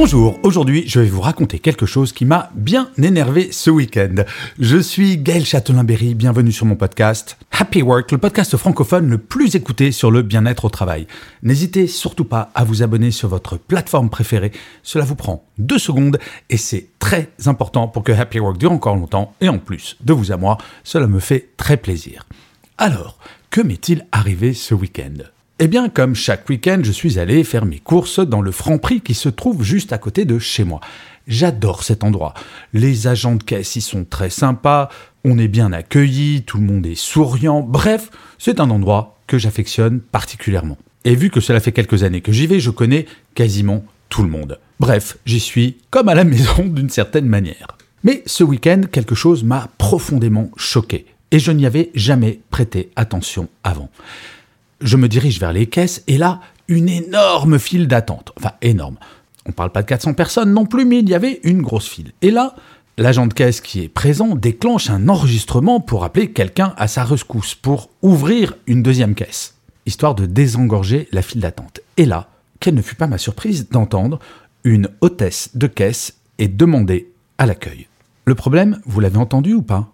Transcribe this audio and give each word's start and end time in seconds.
Bonjour, 0.00 0.38
aujourd'hui 0.44 0.84
je 0.86 1.00
vais 1.00 1.08
vous 1.08 1.20
raconter 1.20 1.58
quelque 1.58 1.84
chose 1.84 2.12
qui 2.12 2.24
m'a 2.24 2.52
bien 2.54 2.88
énervé 3.02 3.50
ce 3.50 3.68
week-end. 3.68 4.14
Je 4.60 4.78
suis 4.78 5.18
Gaël 5.18 5.44
Châtelain-Berry, 5.44 6.14
bienvenue 6.14 6.52
sur 6.52 6.66
mon 6.66 6.76
podcast 6.76 7.36
Happy 7.50 7.82
Work, 7.82 8.12
le 8.12 8.18
podcast 8.18 8.56
francophone 8.56 9.10
le 9.10 9.18
plus 9.18 9.56
écouté 9.56 9.90
sur 9.90 10.12
le 10.12 10.22
bien-être 10.22 10.66
au 10.66 10.68
travail. 10.68 11.08
N'hésitez 11.42 11.88
surtout 11.88 12.24
pas 12.24 12.52
à 12.54 12.62
vous 12.62 12.84
abonner 12.84 13.10
sur 13.10 13.28
votre 13.28 13.56
plateforme 13.56 14.08
préférée, 14.08 14.52
cela 14.84 15.04
vous 15.04 15.16
prend 15.16 15.44
deux 15.58 15.80
secondes 15.80 16.20
et 16.48 16.58
c'est 16.58 16.90
très 17.00 17.30
important 17.46 17.88
pour 17.88 18.04
que 18.04 18.12
Happy 18.12 18.38
Work 18.38 18.56
dure 18.56 18.70
encore 18.70 18.94
longtemps 18.94 19.34
et 19.40 19.48
en 19.48 19.58
plus 19.58 19.96
de 20.00 20.12
vous 20.12 20.30
à 20.30 20.36
moi, 20.36 20.58
cela 20.84 21.08
me 21.08 21.18
fait 21.18 21.48
très 21.56 21.76
plaisir. 21.76 22.24
Alors, 22.78 23.18
que 23.50 23.60
m'est-il 23.60 24.06
arrivé 24.12 24.54
ce 24.54 24.74
week-end? 24.74 25.24
Eh 25.60 25.66
bien, 25.66 25.88
comme 25.88 26.14
chaque 26.14 26.48
week-end, 26.48 26.80
je 26.82 26.92
suis 26.92 27.18
allé 27.18 27.42
faire 27.42 27.64
mes 27.64 27.80
courses 27.80 28.20
dans 28.20 28.40
le 28.40 28.52
Franprix 28.52 29.00
qui 29.00 29.14
se 29.14 29.28
trouve 29.28 29.64
juste 29.64 29.92
à 29.92 29.98
côté 29.98 30.24
de 30.24 30.38
chez 30.38 30.62
moi. 30.62 30.80
J'adore 31.26 31.82
cet 31.82 32.04
endroit. 32.04 32.32
Les 32.72 33.08
agents 33.08 33.34
de 33.34 33.42
caisse 33.42 33.74
y 33.74 33.80
sont 33.80 34.04
très 34.04 34.30
sympas, 34.30 34.88
on 35.24 35.36
est 35.36 35.48
bien 35.48 35.72
accueillis, 35.72 36.42
tout 36.42 36.58
le 36.58 36.64
monde 36.64 36.86
est 36.86 36.94
souriant. 36.94 37.60
Bref, 37.60 38.10
c'est 38.38 38.60
un 38.60 38.70
endroit 38.70 39.18
que 39.26 39.36
j'affectionne 39.36 40.00
particulièrement. 40.00 40.78
Et 41.04 41.16
vu 41.16 41.28
que 41.28 41.40
cela 41.40 41.58
fait 41.58 41.72
quelques 41.72 42.04
années 42.04 42.20
que 42.20 42.32
j'y 42.32 42.46
vais, 42.46 42.60
je 42.60 42.70
connais 42.70 43.06
quasiment 43.34 43.84
tout 44.08 44.22
le 44.22 44.30
monde. 44.30 44.60
Bref, 44.78 45.18
j'y 45.26 45.40
suis 45.40 45.78
comme 45.90 46.08
à 46.08 46.14
la 46.14 46.24
maison 46.24 46.66
d'une 46.66 46.90
certaine 46.90 47.26
manière. 47.26 47.76
Mais 48.04 48.22
ce 48.26 48.44
week-end, 48.44 48.82
quelque 48.92 49.16
chose 49.16 49.42
m'a 49.42 49.68
profondément 49.76 50.50
choqué. 50.56 51.06
Et 51.32 51.40
je 51.40 51.50
n'y 51.50 51.66
avais 51.66 51.90
jamais 51.94 52.40
prêté 52.50 52.90
attention 52.94 53.48
avant. 53.64 53.90
Je 54.80 54.96
me 54.96 55.08
dirige 55.08 55.40
vers 55.40 55.52
les 55.52 55.66
caisses 55.66 56.02
et 56.06 56.18
là, 56.18 56.40
une 56.68 56.88
énorme 56.88 57.58
file 57.58 57.88
d'attente. 57.88 58.32
Enfin, 58.38 58.52
énorme. 58.62 58.96
On 59.46 59.50
ne 59.50 59.54
parle 59.54 59.72
pas 59.72 59.82
de 59.82 59.88
400 59.88 60.14
personnes 60.14 60.52
non 60.52 60.66
plus, 60.66 60.84
mais 60.84 61.00
il 61.00 61.08
y 61.08 61.14
avait 61.14 61.40
une 61.42 61.62
grosse 61.62 61.88
file. 61.88 62.12
Et 62.22 62.30
là, 62.30 62.54
l'agent 62.98 63.26
de 63.26 63.34
caisse 63.34 63.60
qui 63.60 63.80
est 63.80 63.88
présent 63.88 64.36
déclenche 64.36 64.90
un 64.90 65.08
enregistrement 65.08 65.80
pour 65.80 66.04
appeler 66.04 66.30
quelqu'un 66.30 66.74
à 66.76 66.86
sa 66.86 67.04
rescousse, 67.04 67.54
pour 67.54 67.90
ouvrir 68.02 68.56
une 68.66 68.82
deuxième 68.82 69.14
caisse, 69.14 69.54
histoire 69.86 70.14
de 70.14 70.26
désengorger 70.26 71.08
la 71.12 71.22
file 71.22 71.40
d'attente. 71.40 71.80
Et 71.96 72.04
là, 72.04 72.28
quelle 72.60 72.74
ne 72.74 72.82
fut 72.82 72.94
pas 72.94 73.06
ma 73.06 73.18
surprise 73.18 73.68
d'entendre 73.70 74.18
une 74.64 74.90
hôtesse 75.00 75.50
de 75.54 75.66
caisse 75.66 76.18
est 76.38 76.48
demandée 76.48 77.10
à 77.38 77.46
l'accueil. 77.46 77.86
Le 78.26 78.34
problème, 78.34 78.80
vous 78.84 79.00
l'avez 79.00 79.16
entendu 79.16 79.54
ou 79.54 79.62
pas? 79.62 79.92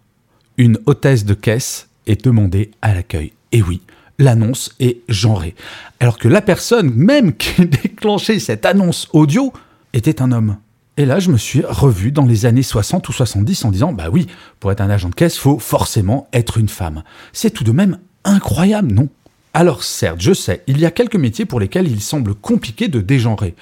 Une 0.57 0.79
hôtesse 0.87 1.25
de 1.25 1.35
caisse 1.35 1.89
est 2.07 2.25
demandée 2.25 2.71
à 2.83 2.95
l'accueil. 2.95 3.33
Et 3.53 3.63
oui, 3.63 3.81
l'annonce 4.19 4.73
est 4.81 4.99
genrée. 5.09 5.55
Alors 6.01 6.19
que 6.19 6.29
la 6.29 6.43
personne 6.43 6.91
même 6.91 7.33
qui 7.37 7.67
déclenchait 7.67 8.39
cette 8.39 8.67
annonce 8.67 9.09
audio 9.13 9.53
était 9.93 10.23
un 10.23 10.33
homme. 10.33 10.57
Et 10.97 11.07
là, 11.07 11.19
je 11.19 11.31
me 11.31 11.37
suis 11.37 11.63
revu 11.67 12.13
dans 12.13 12.25
les 12.25 12.47
années 12.47 12.63
60 12.63 13.09
ou 13.09 13.13
70 13.13 13.65
en 13.65 13.71
disant, 13.73 13.93
bah 13.93 14.11
oui, 14.13 14.29
pour 14.61 14.71
être 14.71 14.81
un 14.81 14.91
agent 14.91 15.09
de 15.09 15.15
caisse, 15.15 15.37
faut 15.37 15.59
forcément 15.59 16.29
être 16.33 16.59
une 16.59 16.69
femme. 16.69 17.03
C'est 17.33 17.51
tout 17.51 17.65
de 17.65 17.73
même 17.73 17.99
incroyable, 18.25 18.93
non? 18.93 19.09
Alors 19.55 19.83
certes, 19.83 20.21
je 20.21 20.33
sais, 20.33 20.63
il 20.67 20.79
y 20.79 20.87
a 20.87 20.91
quelques 20.91 21.17
métiers 21.17 21.45
pour 21.47 21.61
lesquels 21.61 21.89
il 21.89 22.01
semble 22.01 22.35
compliqué 22.35 22.89
de 22.89 23.01
dégenrer. 23.01 23.55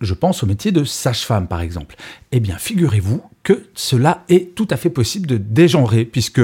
Je 0.00 0.14
pense 0.14 0.42
au 0.42 0.46
métier 0.46 0.72
de 0.72 0.84
sage-femme, 0.84 1.48
par 1.48 1.60
exemple. 1.60 1.96
Eh 2.32 2.40
bien, 2.40 2.56
figurez-vous 2.56 3.22
que 3.42 3.64
cela 3.74 4.24
est 4.28 4.54
tout 4.54 4.68
à 4.70 4.76
fait 4.76 4.90
possible 4.90 5.26
de 5.26 5.36
dégenrer, 5.36 6.04
puisque 6.04 6.40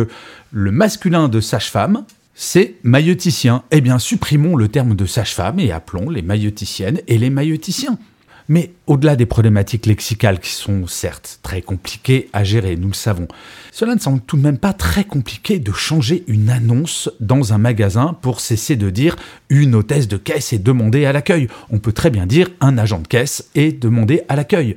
le 0.50 0.70
masculin 0.72 1.28
de 1.28 1.41
sage-femme 1.41 2.04
c'est 2.34 2.75
mailloticien. 2.83 3.62
Eh 3.71 3.81
bien, 3.81 3.99
supprimons 3.99 4.56
le 4.56 4.69
terme 4.69 4.95
de 4.95 5.06
sage-femme 5.06 5.59
et 5.61 5.72
appelons 5.72 6.11
les 6.11 6.22
mailloticiennes 6.22 7.00
et 7.06 7.19
les 7.19 7.31
mailloticiens. 7.31 7.99
Mais 8.49 8.72
au-delà 8.87 9.17
des 9.17 9.25
problématiques 9.25 9.87
lexicales 9.87 10.39
qui 10.39 10.50
sont 10.50 10.87
certes 10.87 11.39
très 11.43 11.62
compliquées 11.62 12.28
à 12.34 12.45
gérer, 12.45 12.77
nous 12.77 12.89
le 12.89 12.95
savons, 12.95 13.27
cela 13.72 13.95
ne 13.95 14.00
semble 14.00 14.21
tout 14.21 14.37
de 14.37 14.43
même 14.43 14.59
pas 14.59 14.75
très 14.75 15.05
compliqué 15.05 15.59
de 15.59 15.72
changer 15.72 16.25
une 16.27 16.50
annonce 16.50 17.11
dans 17.21 17.55
un 17.55 17.59
magasin 17.59 18.19
pour 18.21 18.41
cesser 18.41 18.77
de 18.77 18.91
dire 18.91 19.16
une 19.49 19.75
hôtesse 19.75 20.09
de 20.09 20.19
caisse 20.19 20.53
est 20.53 20.59
demandée 20.59 21.06
à 21.06 21.12
l'accueil. 21.12 21.49
On 21.71 21.78
peut 21.78 21.93
très 21.93 22.11
bien 22.11 22.27
dire 22.27 22.51
un 22.61 22.77
agent 22.77 23.01
de 23.01 23.09
caisse 23.09 23.49
est 23.55 23.81
demandé 23.81 24.22
à 24.28 24.37
l'accueil. 24.37 24.77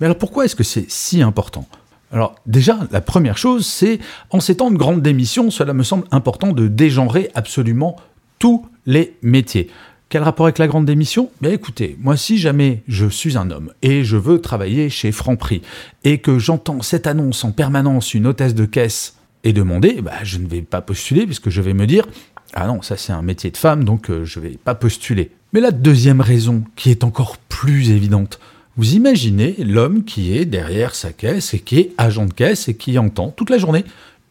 Mais 0.00 0.06
alors 0.06 0.18
pourquoi 0.18 0.44
est-ce 0.44 0.56
que 0.56 0.64
c'est 0.64 0.88
si 0.88 1.22
important? 1.22 1.66
Alors 2.12 2.34
déjà, 2.46 2.78
la 2.90 3.00
première 3.00 3.38
chose, 3.38 3.66
c'est 3.66 3.98
en 4.30 4.40
ces 4.40 4.58
temps 4.58 4.70
de 4.70 4.76
grande 4.76 5.00
démission, 5.00 5.50
cela 5.50 5.72
me 5.72 5.82
semble 5.82 6.04
important 6.10 6.52
de 6.52 6.68
dégenrer 6.68 7.30
absolument 7.34 7.96
tous 8.38 8.66
les 8.84 9.16
métiers. 9.22 9.70
Quel 10.10 10.22
rapport 10.22 10.44
avec 10.44 10.58
la 10.58 10.68
grande 10.68 10.84
démission? 10.84 11.30
Bien 11.40 11.52
écoutez, 11.52 11.96
moi 11.98 12.18
si 12.18 12.36
jamais 12.36 12.82
je 12.86 13.06
suis 13.06 13.38
un 13.38 13.50
homme 13.50 13.72
et 13.80 14.04
je 14.04 14.18
veux 14.18 14.42
travailler 14.42 14.90
chez 14.90 15.10
Franprix 15.10 15.62
et 16.04 16.18
que 16.18 16.38
j'entends 16.38 16.82
cette 16.82 17.06
annonce 17.06 17.44
en 17.44 17.50
permanence, 17.50 18.12
une 18.12 18.26
hôtesse 18.26 18.54
de 18.54 18.66
caisse 18.66 19.16
est 19.42 19.54
demandée, 19.54 20.02
bah, 20.02 20.22
je 20.22 20.36
ne 20.36 20.46
vais 20.46 20.60
pas 20.60 20.82
postuler 20.82 21.24
puisque 21.24 21.48
je 21.48 21.62
vais 21.62 21.72
me 21.72 21.86
dire 21.86 22.06
ah 22.52 22.66
non, 22.66 22.82
ça 22.82 22.98
c'est 22.98 23.14
un 23.14 23.22
métier 23.22 23.50
de 23.50 23.56
femme 23.56 23.84
donc 23.84 24.10
euh, 24.10 24.26
je 24.26 24.38
ne 24.38 24.44
vais 24.44 24.58
pas 24.62 24.74
postuler. 24.74 25.30
Mais 25.54 25.60
la 25.60 25.70
deuxième 25.70 26.20
raison 26.20 26.62
qui 26.76 26.90
est 26.90 27.04
encore 27.04 27.38
plus 27.38 27.90
évidente, 27.90 28.38
vous 28.76 28.94
imaginez 28.94 29.54
l'homme 29.58 30.04
qui 30.04 30.36
est 30.36 30.44
derrière 30.44 30.94
sa 30.94 31.12
caisse 31.12 31.52
et 31.52 31.58
qui 31.58 31.78
est 31.78 31.92
agent 31.98 32.24
de 32.24 32.32
caisse 32.32 32.68
et 32.68 32.74
qui 32.74 32.98
entend 32.98 33.28
toute 33.28 33.50
la 33.50 33.58
journée 33.58 33.84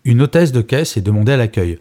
une 0.04 0.22
hôtesse 0.22 0.52
de 0.52 0.62
caisse 0.62 0.98
et 0.98 1.02
demander 1.02 1.34
à 1.34 1.38
l'accueil. 1.38 1.78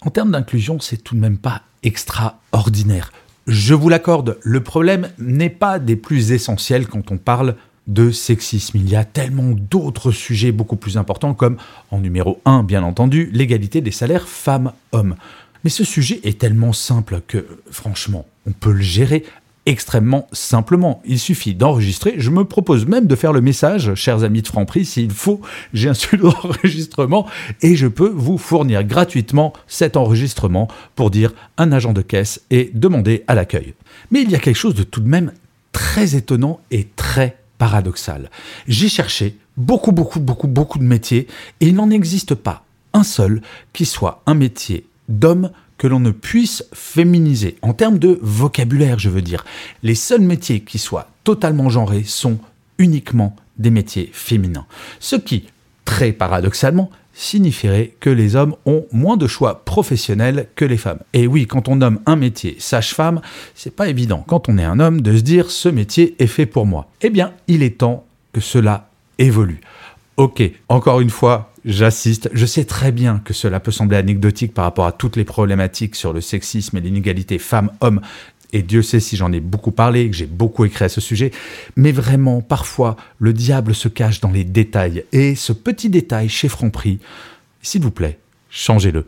En 0.00 0.10
termes 0.10 0.30
d'inclusion, 0.30 0.80
c'est 0.80 0.96
tout 0.96 1.14
de 1.14 1.20
même 1.20 1.36
pas 1.36 1.62
extraordinaire. 1.82 3.12
Je 3.46 3.74
vous 3.74 3.88
l'accorde, 3.88 4.38
le 4.42 4.62
problème 4.62 5.10
n'est 5.18 5.50
pas 5.50 5.78
des 5.78 5.96
plus 5.96 6.32
essentiels 6.32 6.86
quand 6.86 7.12
on 7.12 7.18
parle 7.18 7.56
de 7.86 8.10
sexisme. 8.10 8.78
Il 8.78 8.88
y 8.88 8.96
a 8.96 9.04
tellement 9.04 9.52
d'autres 9.52 10.10
sujets 10.10 10.52
beaucoup 10.52 10.76
plus 10.76 10.96
importants 10.96 11.34
comme, 11.34 11.56
en 11.90 12.00
numéro 12.00 12.40
1 12.44 12.62
bien 12.62 12.82
entendu, 12.82 13.30
l'égalité 13.32 13.80
des 13.80 13.92
salaires 13.92 14.28
femmes-hommes. 14.28 15.14
Mais 15.62 15.70
ce 15.70 15.84
sujet 15.84 16.20
est 16.24 16.38
tellement 16.38 16.72
simple 16.72 17.20
que, 17.26 17.46
franchement, 17.70 18.26
on 18.46 18.52
peut 18.52 18.72
le 18.72 18.82
gérer 18.82 19.24
extrêmement 19.66 20.28
simplement. 20.32 21.02
Il 21.04 21.18
suffit 21.18 21.54
d'enregistrer. 21.54 22.14
Je 22.18 22.30
me 22.30 22.44
propose 22.44 22.86
même 22.86 23.06
de 23.06 23.16
faire 23.16 23.32
le 23.32 23.40
message, 23.40 23.94
chers 23.94 24.24
amis 24.24 24.42
de 24.42 24.46
Franprix, 24.46 24.84
s'il 24.84 25.10
faut, 25.10 25.40
j'ai 25.74 25.88
un 25.88 25.94
studio 25.94 26.30
d'enregistrement 26.30 27.26
et 27.62 27.76
je 27.76 27.86
peux 27.86 28.08
vous 28.08 28.38
fournir 28.38 28.84
gratuitement 28.84 29.52
cet 29.66 29.96
enregistrement 29.96 30.68
pour 30.94 31.10
dire 31.10 31.32
un 31.58 31.72
agent 31.72 31.92
de 31.92 32.02
caisse 32.02 32.40
et 32.50 32.70
demander 32.74 33.24
à 33.26 33.34
l'accueil. 33.34 33.74
Mais 34.10 34.22
il 34.22 34.30
y 34.30 34.34
a 34.34 34.38
quelque 34.38 34.56
chose 34.56 34.74
de 34.74 34.84
tout 34.84 35.00
de 35.00 35.08
même 35.08 35.32
très 35.72 36.14
étonnant 36.14 36.60
et 36.70 36.88
très 36.96 37.36
paradoxal. 37.58 38.30
J'ai 38.68 38.88
cherché 38.88 39.36
beaucoup, 39.56 39.92
beaucoup, 39.92 40.20
beaucoup, 40.20 40.48
beaucoup 40.48 40.78
de 40.78 40.84
métiers 40.84 41.26
et 41.60 41.66
il 41.66 41.74
n'en 41.74 41.90
existe 41.90 42.34
pas 42.34 42.64
un 42.92 43.02
seul 43.02 43.42
qui 43.72 43.84
soit 43.84 44.22
un 44.26 44.34
métier 44.34 44.86
d'homme 45.08 45.50
que 45.78 45.86
l'on 45.86 46.00
ne 46.00 46.10
puisse 46.10 46.64
féminiser. 46.72 47.56
En 47.62 47.74
termes 47.74 47.98
de 47.98 48.18
vocabulaire, 48.22 48.98
je 48.98 49.10
veux 49.10 49.22
dire. 49.22 49.44
Les 49.82 49.94
seuls 49.94 50.22
métiers 50.22 50.60
qui 50.60 50.78
soient 50.78 51.08
totalement 51.24 51.68
genrés 51.68 52.04
sont 52.04 52.38
uniquement 52.78 53.36
des 53.58 53.70
métiers 53.70 54.10
féminins. 54.12 54.66
Ce 55.00 55.16
qui, 55.16 55.44
très 55.84 56.12
paradoxalement, 56.12 56.90
signifierait 57.16 57.94
que 57.98 58.10
les 58.10 58.36
hommes 58.36 58.54
ont 58.66 58.84
moins 58.92 59.16
de 59.16 59.26
choix 59.26 59.64
professionnels 59.64 60.48
que 60.54 60.66
les 60.66 60.76
femmes. 60.76 61.00
Et 61.14 61.26
oui, 61.26 61.46
quand 61.46 61.68
on 61.68 61.76
nomme 61.76 62.00
un 62.04 62.16
métier 62.16 62.56
sage-femme, 62.58 63.22
c'est 63.54 63.74
pas 63.74 63.88
évident 63.88 64.22
quand 64.26 64.48
on 64.50 64.58
est 64.58 64.64
un 64.64 64.80
homme 64.80 65.00
de 65.00 65.16
se 65.16 65.22
dire 65.22 65.50
ce 65.50 65.70
métier 65.70 66.14
est 66.18 66.26
fait 66.26 66.46
pour 66.46 66.66
moi. 66.66 66.90
Eh 67.00 67.08
bien, 67.08 67.32
il 67.48 67.62
est 67.62 67.78
temps 67.78 68.04
que 68.32 68.40
cela 68.40 68.90
évolue. 69.18 69.60
Ok, 70.16 70.42
encore 70.70 71.00
une 71.00 71.10
fois, 71.10 71.52
j'assiste. 71.66 72.30
Je 72.32 72.46
sais 72.46 72.64
très 72.64 72.90
bien 72.90 73.20
que 73.24 73.34
cela 73.34 73.60
peut 73.60 73.70
sembler 73.70 73.98
anecdotique 73.98 74.54
par 74.54 74.64
rapport 74.64 74.86
à 74.86 74.92
toutes 74.92 75.16
les 75.16 75.24
problématiques 75.24 75.94
sur 75.94 76.14
le 76.14 76.22
sexisme 76.22 76.78
et 76.78 76.80
l'inégalité 76.80 77.38
femmes-hommes. 77.38 78.00
Et 78.54 78.62
Dieu 78.62 78.80
sait 78.80 79.00
si 79.00 79.16
j'en 79.16 79.30
ai 79.32 79.40
beaucoup 79.40 79.72
parlé, 79.72 80.08
que 80.08 80.16
j'ai 80.16 80.26
beaucoup 80.26 80.64
écrit 80.64 80.86
à 80.86 80.88
ce 80.88 81.02
sujet. 81.02 81.32
Mais 81.74 81.92
vraiment, 81.92 82.40
parfois, 82.40 82.96
le 83.18 83.34
diable 83.34 83.74
se 83.74 83.88
cache 83.88 84.20
dans 84.20 84.30
les 84.30 84.44
détails. 84.44 85.04
Et 85.12 85.34
ce 85.34 85.52
petit 85.52 85.90
détail 85.90 86.30
chez 86.30 86.48
Franprix, 86.48 86.98
s'il 87.60 87.82
vous 87.82 87.90
plaît, 87.90 88.18
changez-le. 88.48 89.04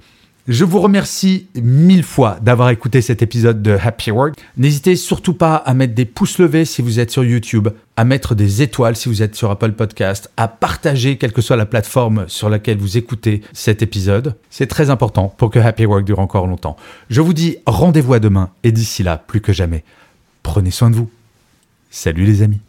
Je 0.49 0.65
vous 0.65 0.81
remercie 0.81 1.47
mille 1.57 2.03
fois 2.03 2.39
d'avoir 2.41 2.71
écouté 2.71 3.03
cet 3.03 3.21
épisode 3.21 3.61
de 3.61 3.73
Happy 3.73 4.11
Work. 4.11 4.35
N'hésitez 4.57 4.97
surtout 4.97 5.35
pas 5.35 5.57
à 5.57 5.75
mettre 5.75 5.93
des 5.93 6.07
pouces 6.07 6.39
levés 6.39 6.65
si 6.65 6.81
vous 6.81 7.01
êtes 7.01 7.11
sur 7.11 7.23
YouTube, 7.23 7.69
à 7.99 8.05
mettre 8.07 8.35
des 8.35 8.63
étoiles 8.63 8.97
si 8.97 9.11
vous 9.11 9.23
êtes 9.23 9.35
sur 9.35 9.51
Apple 9.51 9.73
Podcast, 9.73 10.31
à 10.39 10.49
partager 10.49 11.19
quelle 11.19 11.35
que 11.35 11.43
soit 11.43 11.57
la 11.57 11.67
plateforme 11.67 12.25
sur 12.29 12.49
laquelle 12.49 12.79
vous 12.79 12.97
écoutez 12.97 13.43
cet 13.53 13.83
épisode. 13.83 14.37
C'est 14.49 14.69
très 14.69 14.89
important 14.89 15.35
pour 15.37 15.51
que 15.51 15.59
Happy 15.59 15.85
Work 15.85 16.07
dure 16.07 16.19
encore 16.19 16.47
longtemps. 16.47 16.79
Je 17.11 17.21
vous 17.21 17.35
dis 17.35 17.59
rendez-vous 17.67 18.15
à 18.15 18.19
demain 18.19 18.49
et 18.65 18.73
d'ici 18.73 19.03
là, 19.03 19.23
plus 19.27 19.43
que 19.43 19.53
jamais, 19.53 19.85
prenez 20.43 20.71
soin 20.71 20.89
de 20.89 20.97
vous. 20.97 21.11
Salut 21.91 22.25
les 22.25 22.41
amis. 22.41 22.61